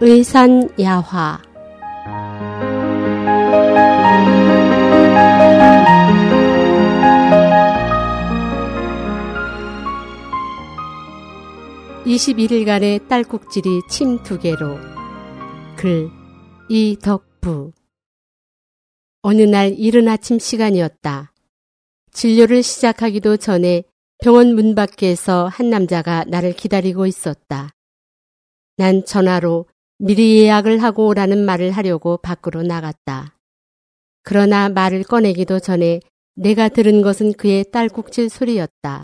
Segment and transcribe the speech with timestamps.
[0.00, 1.42] 의산야화
[12.06, 14.78] (21일간의) 딸꾹질이 침 두 개로
[15.76, 16.08] 글
[16.68, 17.72] 이덕부
[19.22, 21.32] 어느 날 이른 아침 시간이었다.
[22.12, 23.82] 진료를 시작하기도 전에
[24.22, 27.70] 병원 문 밖에서 한 남자가 나를 기다리고 있었다.
[28.76, 29.66] 난 전화로
[30.00, 33.36] 미리 예약을 하고 오라는 말을 하려고 밖으로 나갔다.
[34.22, 36.00] 그러나 말을 꺼내기도 전에
[36.36, 39.02] 내가 들은 것은 그의 딸꾹질 소리였다.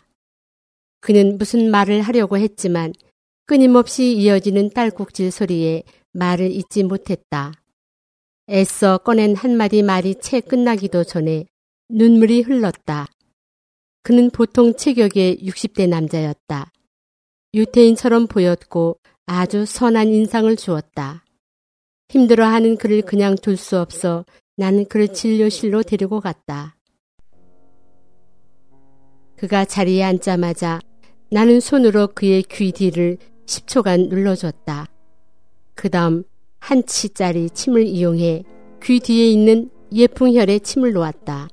[1.00, 2.92] 그는 무슨 말을 하려고 했지만
[3.44, 7.52] 끊임없이 이어지는 딸꾹질 소리에 말을 잇지 못했다.
[8.48, 11.46] 애써 꺼낸 한마디 말이 채 끝나기도 전에
[11.88, 13.06] 눈물이 흘렀다.
[14.04, 16.70] 그는 보통 체격의 60대 남자였다.
[17.52, 21.24] 유태인처럼 보였고 아주 선한 인상을 주었다.
[22.10, 24.24] 힘들어하는 그를 그냥 둘 수 없어
[24.56, 26.76] 나는 그를 진료실로 데리고 갔다.
[29.36, 30.80] 그가 자리에 앉자마자
[31.30, 34.86] 나는 손으로 그의 귀 뒤를 10초간 눌러줬다.
[35.74, 36.24] 그 다음
[36.60, 38.44] 한 치짜리 침을 이용해
[38.82, 41.48] 귀 뒤에 있는 예풍혈에 침을 놓았다.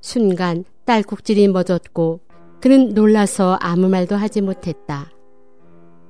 [0.00, 2.20] 순간 딸꾹질이 멎었고
[2.60, 5.15] 그는 놀라서 아무 말도 하지 못했다.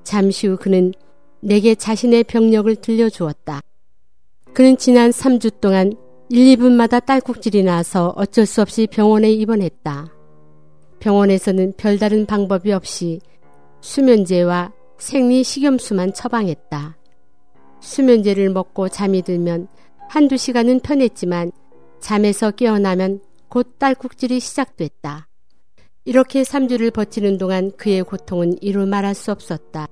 [0.06, 0.94] 잠시 후 그는
[1.40, 3.60] 내게 자신의 병력을 들려주었다.
[4.54, 5.92] 그는 지난 3주 동안
[6.30, 10.12] 1, 2분마다 딸꾹질이 나서 어쩔 수 없이 병원에 입원했다.
[11.00, 13.20] 병원에서는 별다른 방법이 없이
[13.80, 16.96] 수면제와 생리 식염수만 처방했다.
[17.80, 19.66] 수면제를 먹고 잠이 들면
[20.08, 21.50] 한두 시간은 편했지만
[22.00, 25.28] 잠에서 깨어나면 곧 딸꾹질이 시작됐다.
[26.04, 29.88] 이렇게 3주를 버티는 동안 그의 고통은 이루 말할 수 없었다.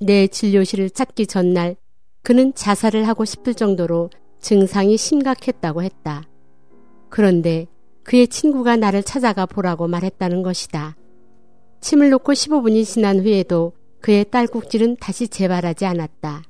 [0.00, 1.76] 내 진료실을 찾기 전날
[2.22, 4.10] 그는 자살을 하고 싶을 정도로
[4.40, 6.24] 증상이 심각했다고 했다.
[7.08, 7.66] 그런데
[8.04, 10.96] 그의 친구가 나를 찾아가 보라고 말했다는 것이다.
[11.80, 16.42] 침을 놓고 15분이 지난 후에도 그의 딸꾹질은 다시 재발하지 않았다.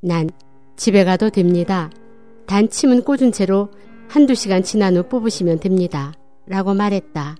[0.00, 0.30] 난
[0.76, 1.90] 집에 가도 됩니다.
[2.46, 3.70] 단 침은 꽂은 채로
[4.08, 6.12] 한두 시간 지난 후 뽑으시면 됩니다.
[6.46, 7.36] 라고 말했다.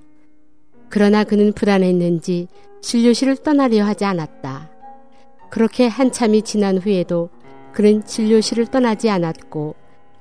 [0.88, 2.49] 그러나 그는 불안했는지
[2.81, 4.73] 진료실을 떠나려 하지 않았다.
[5.54, 7.31] 그렇게 한참이 지난 후에도
[7.72, 9.76] 그는 진료실을 떠나지 않았고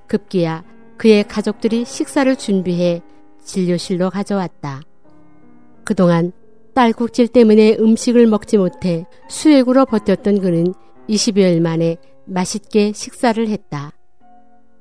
[0.05, 0.63] 급기야
[0.97, 3.01] 그의 가족들이 식사를 준비해
[3.43, 4.81] 진료실로 가져왔다.
[5.85, 6.33] 그동안
[6.75, 10.71] 딸꾹질 때문에 음식을 먹지 못해 수액으로 버텼던 그는
[11.09, 13.91] 20여일 만에 맛있게 식사를 했다.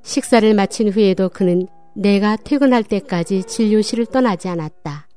[0.02, 5.08] 식사를 마친 후에도 그는 내가 퇴근할 때까지 진료실을 떠나지 않았다.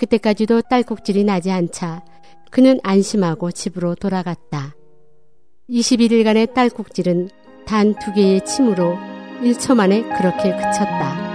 [0.00, 2.02] 그때까지도 딸꾹질이 나지 않자
[2.52, 4.76] 그는 안심하고 집으로 돌아갔다.
[5.70, 7.30] 21일간의 딸꾹질은
[7.64, 8.94] 단 두 개의 침으로
[9.40, 11.32] 1초 만에 그렇게 그쳤다.